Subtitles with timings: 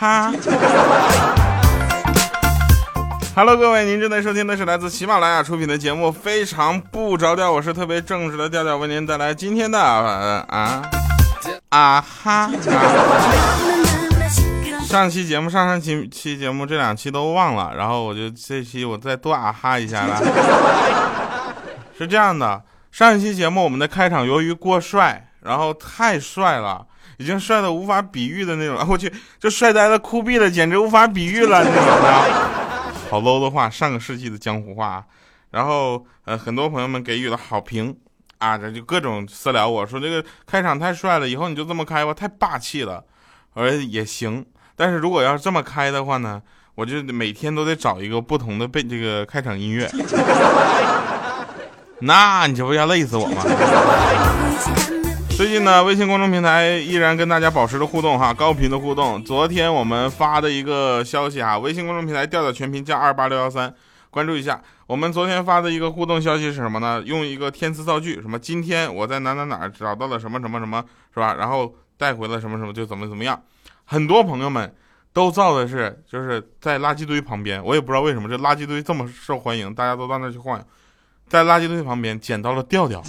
[0.00, 0.32] 哈。
[3.36, 10.82] Hello，各位，您正在收听的是来自喜马拉雅出品的节目《非常不着调》，我是特别正直的调调，为您带来今天的啊
[11.68, 12.50] 啊哈。
[14.86, 20.18] 上期节目、上上期期节目这两期都忘了，然后我就这期我再多啊哈一下了。
[21.98, 26.86] 是这样的，上一期节目我们的开场由于过帅，然后太帅了，
[27.20, 32.12] 已经帅的无法比喻的那种， 我去，就帅呆了、酷毙了，简直无法比喻了那种的。
[33.10, 35.04] 好 low 的话，上个世纪的江湖话，
[35.50, 37.94] 然后呃，很多朋友们给予了好评
[38.38, 43.04] 啊，这就各种私聊我说这个开场太帅了，以后你就这么开吧，太霸气了。
[43.52, 46.40] 我说也行，但是如果要是这么开的话呢，
[46.74, 49.90] 我就每天都得找一个不同的背这个开场音乐，
[52.00, 53.42] 那你这不要累死我吗？
[55.40, 59.24] 最近呢，微信公众平台依然跟大家保持着互动哈，高频的互动。
[59.24, 63.74] 昨天我们发的一个消息哈，微信公众平台调调全拼加二八六幺三，
[64.10, 64.60] 关注一下。
[64.86, 67.02] 我们昨天发的一个互动消息是什么呢？
[67.06, 71.34] 用一个天词造句，什么今天我在哪哪哪找到了什么什么什么，是吧？
[71.38, 73.42] 然后带回了什么什么就怎么怎么样。
[73.86, 74.70] 很多朋友们
[75.14, 80.64] 都造的是就是在垃圾堆旁边，我也不知道为什么这垃圾堆这么受欢迎，大家都到那去晃悠，
[81.30, 83.02] 在垃圾堆旁边捡到了调调。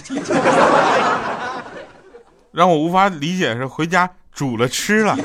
[2.52, 5.16] 让我无法理解是回家煮了吃了，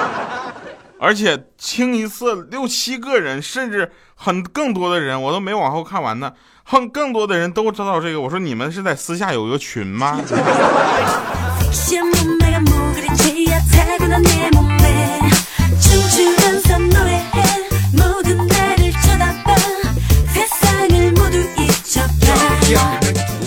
[0.98, 6.32] 而且清一色六七个人，甚至很更多的人，我都没往后看完呢。
[6.64, 10.20] 很更多的人都知道这个，我说你们是在私下有一个群吗？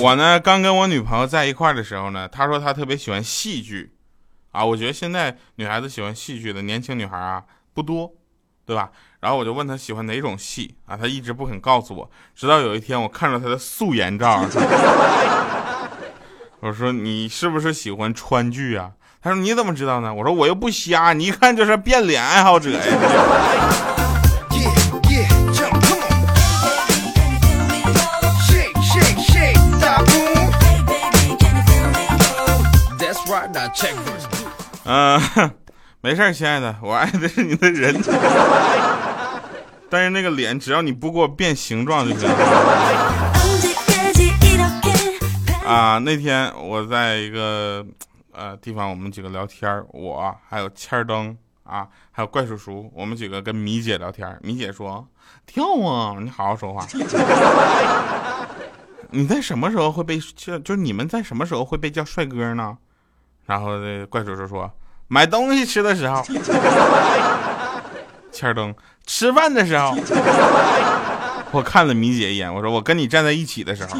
[0.03, 3.93] 我呢，刚跟我女朋友在一块的时候呢，她说她特别喜欢戏剧，
[4.52, 7.41] 啊，我觉得现在女孩子喜欢戏剧的年轻女孩啊
[7.73, 8.11] 不多，
[8.65, 8.92] 对吧？
[9.21, 14.45] 然后我就问她喜欢哪种戏啊，她一直不肯告诉我，直到有一天我看着她的素颜照，
[16.59, 18.92] 我说你是不是喜欢川剧啊？
[19.21, 20.13] 她说你怎么知道呢？
[20.13, 23.92] 我说我又不瞎，你一看就是变脸爱好者呀。
[34.86, 35.21] 嗯，
[36.02, 37.95] 没事亲爱的，我爱的是你的人，
[39.89, 42.27] 但是那个脸，只要你不给我变形状就行。
[45.65, 47.86] 啊，那天我在一个
[48.33, 54.37] 呃地方，我们几个聊天，我还有千灯啊，还有怪叔叔，我们几个跟米姐聊天。
[54.42, 55.08] 米姐说
[55.47, 56.86] ：“跳啊，你好好说话。
[59.11, 62.77] 你在什么时候会被就就你们在什么时候会被叫帅哥呢？”
[63.45, 64.71] 然后这怪叔叔说
[65.08, 66.23] ：“买东西吃的时候，
[68.31, 68.73] 千灯
[69.05, 69.95] 吃饭的时候。”
[71.52, 73.98] 我看了米姐一眼，我说：“我跟你站在一起的时候。”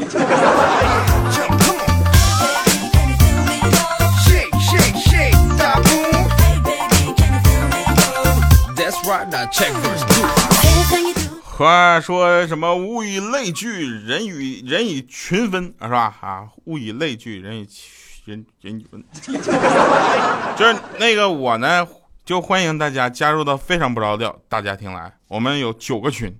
[11.42, 12.74] 话说什么？
[12.74, 16.12] 物以类聚，人与人以群分，是吧？
[16.20, 18.03] 啊，物以类聚，人以群。
[18.24, 18.82] 人人，
[20.56, 21.86] 就是那个我呢，
[22.24, 25.12] 就欢迎大家加入到非常不着调大家庭来。
[25.28, 26.34] 我们有九个群，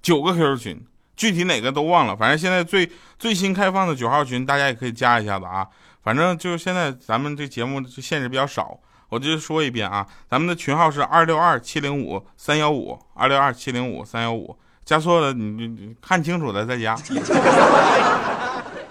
[0.00, 2.16] 九个 QQ 群，具体哪个都忘了。
[2.16, 2.88] 反正现在最
[3.18, 5.66] 最新开放的九号群，大家也可以加一下子啊。
[6.02, 16.96] 反正就是现在咱们这节目限制比较少，我就说一遍啊，咱们的群号是二六二七零五三幺五二六二七零五三幺五，加错了你你看清楚了再加。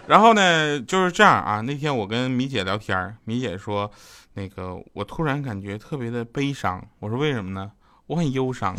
[0.07, 1.61] 然后呢，就是这样啊。
[1.61, 3.89] 那天我跟米姐聊天，米姐说，
[4.33, 6.83] 那个我突然感觉特别的悲伤。
[6.99, 7.71] 我说为什么呢？
[8.07, 8.75] 我很忧伤。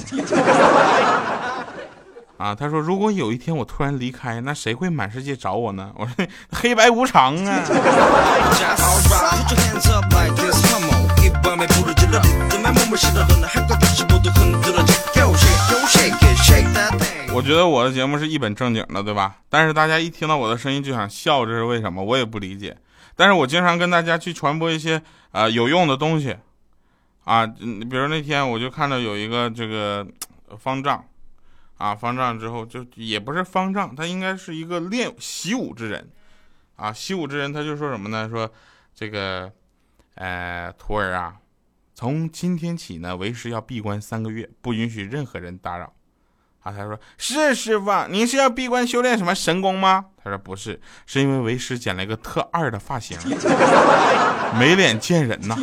[2.36, 5.90] 啊，她说如果有一天我突然离开，那谁会满世界找我呢？
[5.96, 7.62] 我说黑白无常啊。
[17.36, 19.42] 我觉得我的节目是一本正经的，对吧？
[19.50, 22.02] 但是大家一听到我的声音就想笑，这是为什么？
[22.02, 22.74] 我也不理解。
[23.14, 25.02] 但是我经常跟大家去传播一些
[25.32, 26.34] 呃有用的东西，
[27.24, 30.06] 啊，比如那天我就看到有一个这个
[30.58, 31.04] 方丈，
[31.76, 36.08] 啊，方丈之后就也不是方丈，他应该是一个练习武之人，
[36.76, 38.30] 啊，习武之人他就说什么呢？
[38.30, 38.50] 说
[38.94, 39.52] 这个，
[40.14, 41.36] 呃，徒儿啊，
[41.94, 45.92] 从今天起呢，为师要闭关三个月，不允许任何人打扰。
[46.66, 50.06] 啊他说是师傅您是要闭关修炼什么神功吗？
[50.24, 53.16] 他说不是是因为为师剪了一个特二的发型
[54.58, 55.56] 没脸见人呐。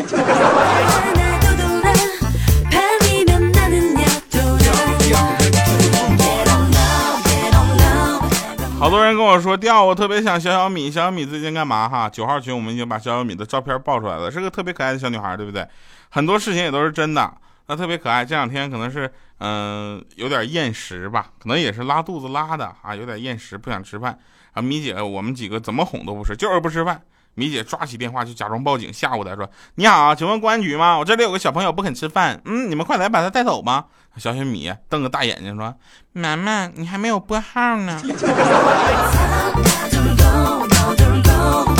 [8.79, 12.09] 好多人跟我说调我特别想小小米小小米最近干嘛哈？
[12.09, 15.67] 九号群我们已经把小小米的照片爆出来了是个特别可爱的小女孩对不对？
[16.09, 17.33] 很多事情也都是真的
[17.67, 18.25] 她特别可爱。
[18.25, 24.17] 这两天可能是嗯有点厌食吧，可能也是拉肚子拉的啊，有点厌食，不想吃饭。
[24.53, 27.01] 啊，米姐，我们几个怎么哄都不吃，就是不吃饭。
[27.35, 30.99] 米姐抓起电话就假装报警，吓唬他说：“你好，请问公安局吗？
[30.99, 33.87] 我这里有个小朋友不肯吃饭，嗯，你们快来把他带走吧。”
[34.17, 35.73] 小雪米瞪个大眼睛说
[36.13, 37.99] ：“妈妈，你还没有拨号呢。”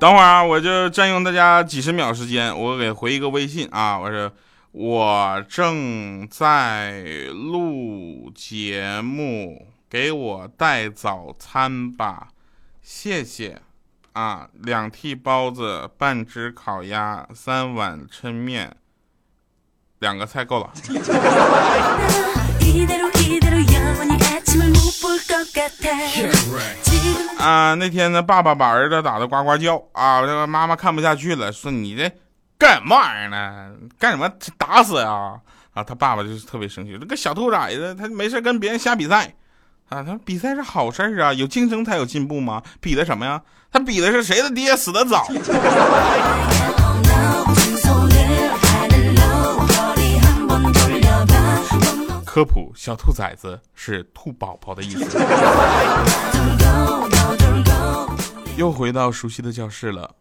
[0.00, 4.30] 等会儿啊，我就占用大家几十秒时间，我给回一个微信啊，我说。
[4.70, 7.02] 我正在
[7.32, 12.28] 录节目，给我带早餐吧，
[12.82, 13.62] 谢谢。
[14.12, 18.76] 啊，两屉包子，半只烤鸭，三碗抻面，
[20.00, 20.70] 两个菜够了。
[27.38, 32.10] 啊，那天呢，爸爸把儿子打的呱呱叫啊，这个妈妈看不下去了，说你这。
[32.58, 33.70] 干什么玩意儿呢？
[34.00, 35.40] 干什么打死呀？
[35.74, 39.32] 啊，他爸爸就是特别生气，这个小兔崽子，他没事跟别人瞎比赛
[39.88, 40.02] 啊。
[40.02, 42.60] 他说比赛是好事啊，有竞争才有进步嘛？
[42.80, 43.40] 比的什么呀？
[43.70, 45.28] 他比的是谁的爹死的早。
[52.38, 55.18] 科普：小兔崽子是兔宝宝的意思。
[58.56, 60.14] 又回到熟悉的教室了，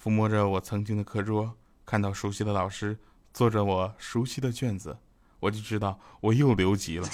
[0.00, 1.52] 抚摸着我曾经的课桌。
[1.84, 2.96] 看到熟悉的老师
[3.34, 4.96] 做着我熟悉的卷子，
[5.40, 7.08] 我就知道我又留级了。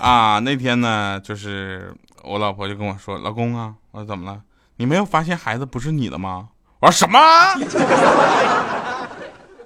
[0.00, 4.40] 啊，那天呢，就是我老婆就跟我说：“老公啊，我说怎么了？
[4.76, 6.48] 你没有发现孩子不是你的吗？”
[6.80, 7.18] 我说：“什么？”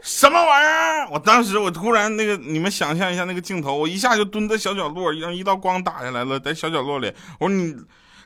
[0.02, 1.08] 什么玩意儿？
[1.10, 7.10] 我当时我突然那个，你们想象一下那个镜头，我一下就蹲在小角落，让一道光打下来了，在小角落里。
[7.38, 7.74] 我说你，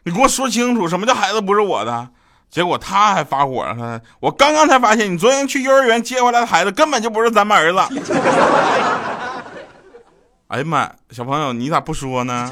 [0.03, 2.09] 你给我说清楚，什么叫孩子不是我的？
[2.51, 7.79] 结果他还发火了，我刚刚才发现，你昨天去幼儿园接回来的孩子根本就不是咱们儿子。
[10.49, 12.51] 哎呀妈，小朋友你咋不说呢？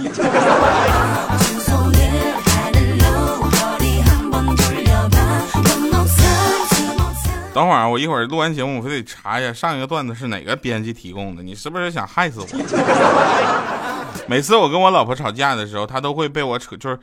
[7.54, 11.42] 等会儿，我一会儿录完节目，我非得查一下上一个段子是哪个编辑提供的。
[11.42, 12.46] 你是不是想害死我？
[14.28, 16.98] 每次我跟我老婆吵架的时候，她都会被我扯，就是，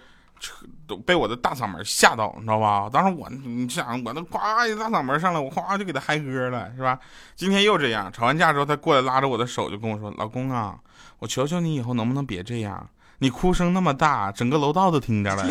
[0.87, 2.89] 都被我的大嗓门吓到，你知道吧？
[2.91, 4.37] 当时我，你想，我那呱
[4.67, 6.97] 一大嗓门上来，我哗就给他嗨歌了，是吧？
[7.35, 10.75] 今天又这样，吵完架之后，他过来拉着我的手就跟我说：“老公啊，
[11.19, 12.89] 我求求你以后能不能别这样？
[13.19, 15.45] 你哭声那么大，整个楼道都听着了。”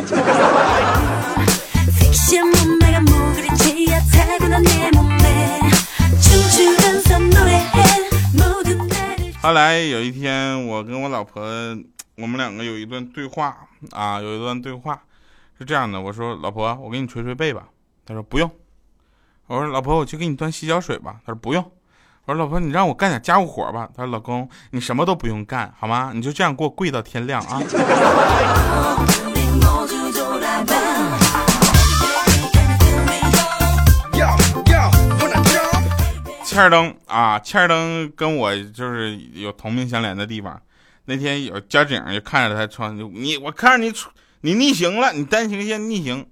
[9.43, 11.43] 后来有一天，我跟我老婆，
[12.17, 13.57] 我们两个有一段对话
[13.91, 15.03] 啊，有一段对话
[15.59, 17.69] 是这样的：我说，老婆，我给你捶捶背吧。
[18.05, 18.51] 她说不用。
[19.47, 21.17] 我说，老婆，我去给你端洗脚水吧。
[21.25, 21.63] 她说不用。
[22.27, 23.89] 我说，老婆，你让我干点家务活吧。
[23.97, 26.13] 她说，老公，你什么都不用干，好吗？
[26.15, 27.63] 你就这样给我跪到天亮啊。
[36.45, 40.61] 欠儿灯啊，欠儿灯跟我就是有同命相连的地方。
[41.05, 43.93] 那天有交警就看着他穿，你我看着你
[44.43, 46.27] 你逆行了，你单行线逆行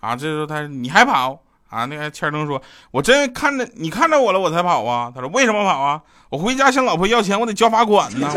[0.00, 0.14] 啊。
[0.14, 1.86] 这时候他你还跑啊？
[1.86, 2.60] 那个欠儿登说
[2.92, 6.02] ：“我真看着你看着我了，我才跑啊。”他说：“为什么跑啊？
[6.28, 8.30] 我回家向老婆要钱，我得交罚款呢。”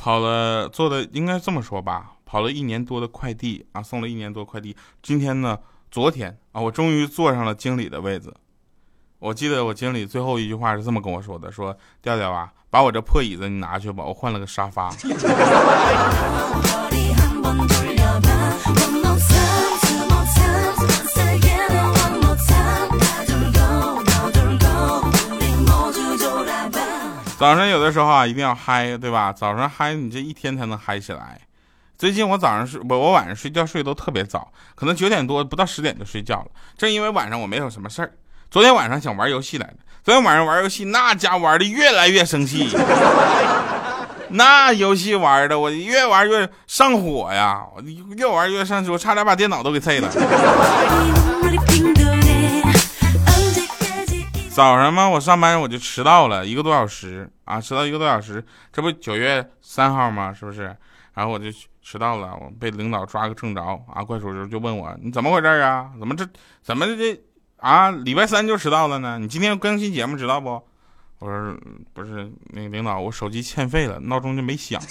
[0.00, 4.76] 跑了，做的应该这么说吧，跑了一年多的快递啊，送了一年多快递。
[5.00, 5.56] 今天呢，
[5.90, 8.34] 昨天啊，我终于坐上了经理的位子。
[9.20, 14.90] 我记得我经理最后一句话是这么跟我说的：“说调调啊，把我这破椅子你拿去吧，我换了个沙发。”
[27.38, 29.32] 早上有的时候啊，一定要嗨，对吧？
[29.32, 31.40] 早上嗨，你这一天才能嗨起来。
[31.98, 36.46] 最近我早上睡，我我晚上睡觉睡都特别早，可能九点多不到十点就睡觉了。
[36.76, 38.12] 正因为晚上我没有什么事儿。
[38.50, 42.68] 昨天晚上想玩游戏来着，昨天晚上玩游戏，那家玩的越来越生气。
[44.28, 47.80] 那游戏玩的我越玩越上火呀，我
[48.14, 50.10] 越玩越上火，差点把电脑都给碎了。
[54.52, 60.30] 早上嘛，我上班我就迟到了一个多小时啊，迟到一个多小时，这不九月三号吗？
[60.32, 60.76] 是不是？
[61.14, 63.62] 然后我就去迟到了，我被领导抓个正着
[63.94, 64.02] 啊！
[64.02, 65.88] 怪叔叔就问我你怎么回事啊？
[66.00, 66.26] 怎么这
[66.60, 67.16] 怎么这
[67.58, 67.92] 啊？
[67.92, 69.20] 礼拜三就迟到了呢？
[69.20, 70.60] 你今天更新节目知道不？
[71.20, 71.56] 我说
[71.94, 74.82] 不是，那个领导我手机欠费了，闹钟就没响。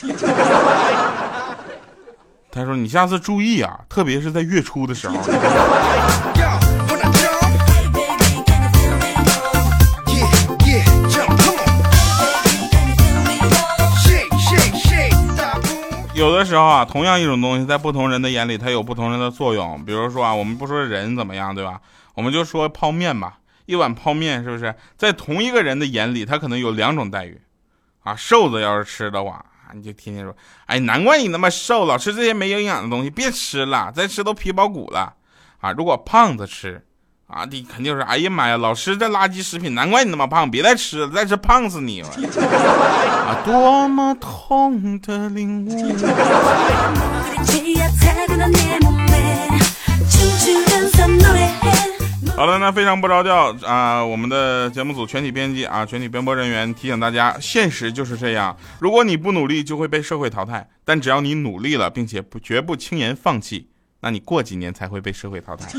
[2.49, 5.17] 他说你下次注意啊，特别是在月初的时候。
[16.55, 19.83] 时候啊，同样一种东西，在不同人的眼里，它有不同人的作用。
[19.83, 21.81] 比如说啊，我们不说人怎么样，对吧？
[22.13, 27.41] 我们就说泡面吧，一碗泡面是不是在同一个人的眼里，他可能有两种待遇
[28.03, 28.15] 啊？
[28.15, 30.33] 瘦子要是吃的话，你就天天说，
[30.65, 35.13] 哎，难怪你那么瘦，老吃这些没营养的东西，别吃了，再吃都皮包骨了
[35.59, 35.73] 啊！
[35.73, 36.81] 如果胖子吃。
[37.27, 42.09] 啊，你肯定是，哎呀妈呀，老师这垃圾食品，难怪你那么胖，别再吃了，再吃胖死你了。
[43.27, 45.97] 啊，多么痛的领悟。
[52.35, 63.69] 好了，那非常不着调啊，我们的节目组全体编辑啊，全体编播人员提醒大家，现实就是这样，如果你不努力，就会被社会淘汰；但只要你努力了，并且不绝不轻言放弃。
[64.05, 65.67] 那你过几年才会被社会淘汰。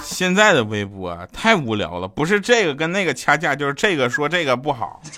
[0.00, 5.02] 现在的微博太无聊了，不是这个跟那个掐架，就是这个说这个不好，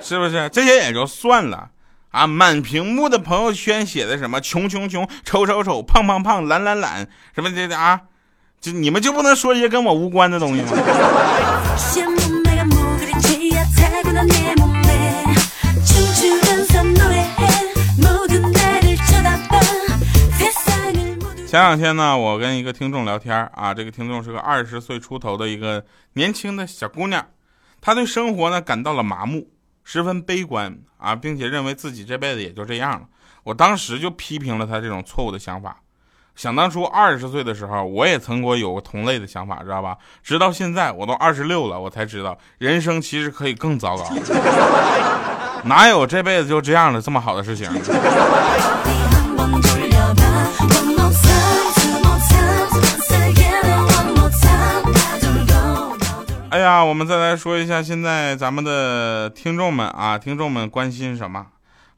[0.00, 0.48] 是不是？
[0.52, 1.70] 这些也就算了
[2.12, 8.00] 啊，满屏幕的朋友圈写的什么穷穷穷、丑丑丑、胖胖胖、懒懒懒，什么这的啊？
[8.60, 10.68] 就你们就不能说一些跟我无关的东西吗？
[21.46, 27.26] 前两天呢，我跟一个听众聊天啊，这个听众是个二十岁出头的一个年轻的小姑娘，
[27.80, 29.48] 她对生活呢感到了麻木，
[29.84, 33.06] 十分悲观啊，并且认为自己这辈子也就这样了。
[33.42, 35.80] 我当时就批评了她这种错误的想法。
[36.40, 39.94] 想当初二十岁的时候，我也曾过有过同类的想法，知道吧？
[40.22, 44.04] 直到现在，我都二十六了，我才知道人生其实可以更糟糕。
[45.64, 47.68] 哪有这辈子就这样的这么好的事情？
[56.48, 61.48] 哎呀，我们再来说一下现在咱们的听众们啊，听众们关心什么？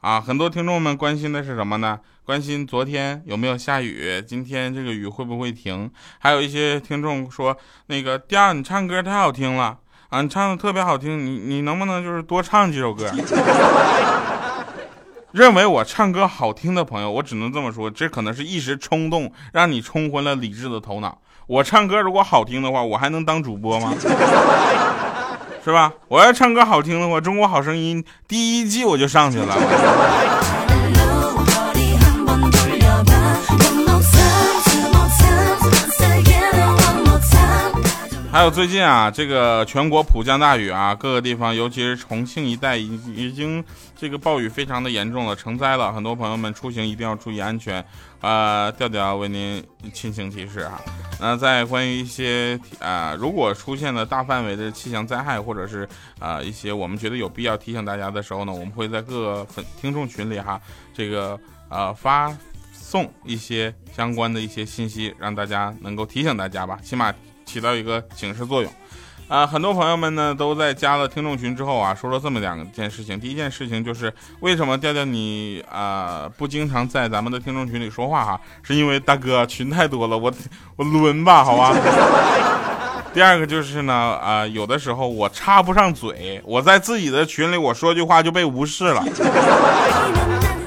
[0.01, 2.01] 啊，很多听众们关心的是什么呢？
[2.25, 5.91] 关心昨天有没有下雨，今天这个雨会不会停？
[6.21, 9.76] 还有一些听众说，那个第二你唱歌太好听了
[10.09, 13.11] 啊，你唱的特别好听，你你能不能就是多唱几首歌？
[15.33, 21.19] 认为我唱歌好听的朋友，我只能这么说，这可能是一时冲动，让你冲昏了理智的头脑。
[21.49, 23.93] 我唱歌如果好听的话，我还能当主播吗？
[25.64, 25.93] 是吧？
[26.07, 30.62] 我要唱歌好听的话，《中国好声音》第一季我就上去了。
[38.43, 45.93] 还有最近啊，这个全国普降大雨啊，各个地方，尤其是重庆一带，已已经这个暴雨非常的严重了，成灾了。
[45.93, 47.85] 很多朋友们出行一定要注意安全。
[48.21, 50.81] 呃，调调为您亲情提示哈。
[51.21, 60.61] 那在关于一些啊，如果出现了大范围的气象灾害，或者是啊一些我们觉得有必要提醒大家的时候呢，我们会在各个粉听众群里哈，
[60.93, 62.37] 这个呃发
[62.93, 67.11] 送一些相关的一些信息，让大家能够提醒大家吧，起码。
[67.45, 68.73] 起到一个警示作用，
[69.29, 73.19] 啊，很多朋友们呢都在加了听众群之后啊，说了这么两件事情。
[73.19, 80.33] 第一件事情就是为什么调调你啊不经常在咱们的听众群里说话哈，是因为大哥群太多了，我
[80.77, 81.75] 我抡吧，好吧。
[83.13, 89.05] 第二个就是呢，啊，有的时候我插不上嘴，我在自己的群里我说句话就被无视了。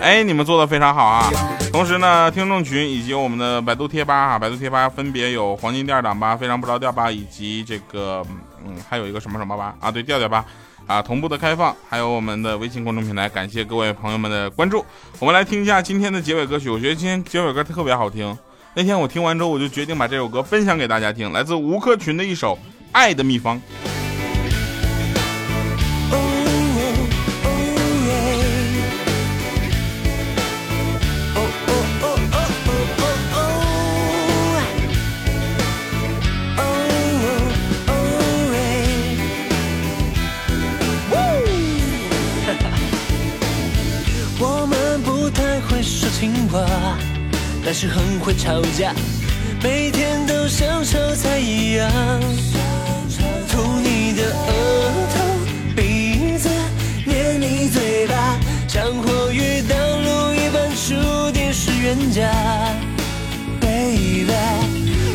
[0.06, 1.32] 哎，你们做的非常好啊！
[1.72, 8.24] 同时呢，听众群以及我们的百度贴吧啊，百度贴吧分别有黄金第二档吧、非常不着调吧，以及这个
[8.64, 10.46] 嗯，还有一个什么什么吧啊，对，调调吧
[10.86, 14.86] 啊，同步的开放，还有我们的微信公众平台，感谢各位朋友们的关注。
[15.18, 18.38] 我们来听一下今天的结尾歌曲，我觉得今天结尾歌特别好听。
[18.76, 22.54] 那天我听完之后，我就决定把这首歌分享给大家听，来自吴克群的一首
[22.92, 23.58] 《爱的秘方》。
[47.66, 48.94] 但是很会吵架，
[49.64, 51.90] 每天都像炒菜一样。
[53.50, 55.16] 涂你的额头、
[55.76, 56.48] 鼻子，
[57.06, 62.30] 捏你嘴巴，像火与道路一般，注定是冤家。
[63.60, 64.32] Baby，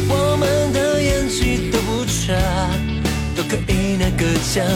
[0.08, 2.34] 我们的演技都不差，
[3.36, 4.66] 都可以拿个奖。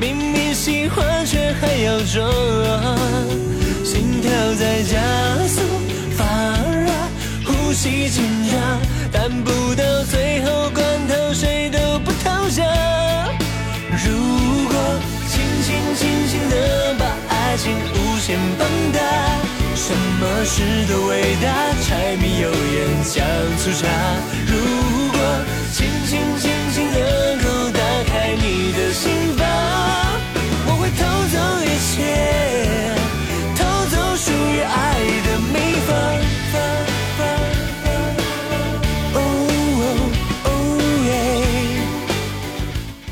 [0.00, 2.32] 明明喜欢，却还要装，
[3.84, 4.96] 心跳在加
[5.46, 5.60] 速，
[7.70, 8.80] 呼吸紧张，
[9.12, 12.66] 但不到最后关头，谁都不投降。
[13.92, 14.10] 如
[14.66, 14.74] 果
[15.28, 18.98] 轻轻轻轻地把爱情无限放大，
[19.76, 21.46] 什么事都伟大，
[21.86, 23.24] 柴米油盐酱
[23.58, 23.86] 醋茶。
[24.48, 24.52] 如
[25.12, 25.20] 果
[25.72, 29.29] 轻轻轻轻能够打开你的心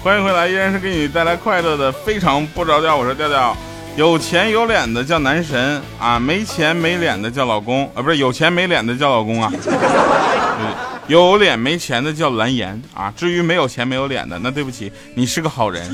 [0.08, 2.96] 欢迎回来，依然是给你带来快乐的，非常不着调。
[2.96, 3.54] 我说调调，
[3.94, 9.52] 有钱有脸的叫男神啊，没钱没脸的叫老公啊，不是有钱没脸的叫老公啊，
[11.08, 13.12] 有脸没钱的叫蓝颜啊。
[13.14, 15.86] 至于没有钱没有脸的，那对不起，你是个好人。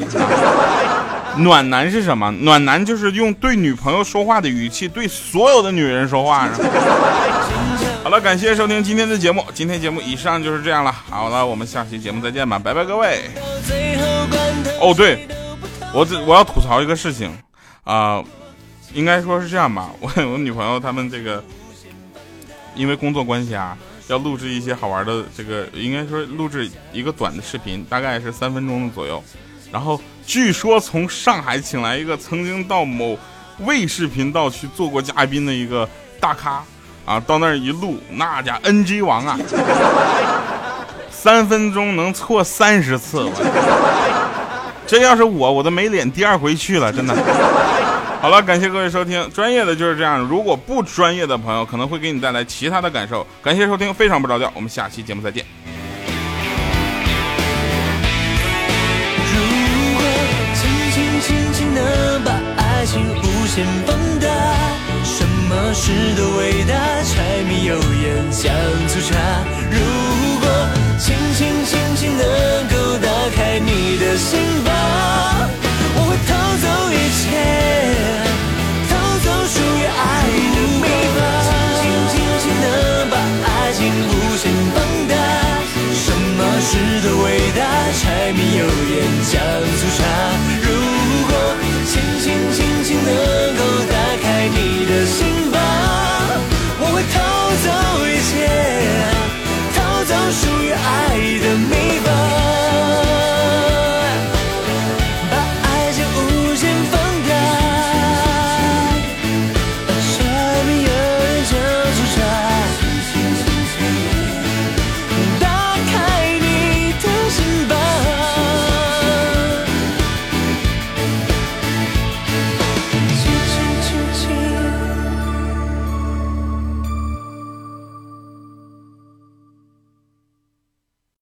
[1.38, 2.30] 暖男是什么？
[2.38, 6.48] 暖男就是用对女朋友说话的语气对所有的女人说话。
[8.04, 10.92] 好了，感谢收听今天的节目，今天节目以上就是这样了。
[10.92, 13.30] 好了，我们下期节目再见吧，拜拜各位。
[14.78, 15.26] 哦，对，
[15.94, 17.34] 我这我要吐槽一个事情
[17.84, 18.22] 啊、
[18.92, 21.42] 应该说是这样吧， 我我女朋友他们这个
[22.74, 23.74] 因为工作关系啊，
[24.08, 29.24] 要录制一些好玩的这个，应该说录制一个短的视频，大概是三分钟左右。
[29.72, 33.18] 然后据说从上海请来一个曾经到某
[33.60, 35.88] 卫视频道去做过嘉宾的一个
[36.20, 36.62] 大咖
[37.04, 39.38] 啊，到那儿一录，那家 NG 王啊，
[41.10, 43.32] 三分钟能错三十次，我
[44.86, 47.14] 这要是我，我都没脸第二回去了，真的。
[48.20, 53.26] 好了，感谢各位收听，专业的就是这样，如果不专业的朋友可能会给你带来其他的感受。
[53.42, 55.44] 感谢收听，非常不着调，我们下期节目再见。
[59.34, 59.40] 如
[59.94, 60.02] 果
[60.54, 64.03] 轻轻轻轻的把爱情无限放，
[65.84, 66.72] 事都伟大，
[67.04, 68.50] 柴米油盐酱
[68.88, 69.12] 醋茶。
[69.70, 69.76] 如
[70.40, 70.48] 果
[70.98, 72.24] 轻轻轻轻能
[72.72, 74.72] 够打开你的心房，
[75.94, 76.32] 我会偷
[76.64, 77.28] 走一切，
[78.88, 80.00] 偷走属于爱
[80.56, 81.20] 的秘方。
[81.76, 85.12] 轻轻轻轻地把爱情无限放大，
[85.92, 86.72] 什么事
[87.04, 87.60] 都伟大，
[88.00, 89.36] 柴米油盐酱
[89.76, 89.83] 醋